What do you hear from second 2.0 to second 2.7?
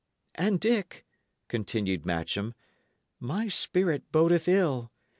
Matcham,